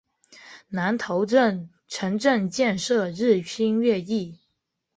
[0.69, 4.39] 南头镇城镇建设日新月异。